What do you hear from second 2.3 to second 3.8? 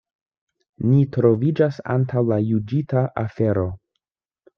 la juĝita afero.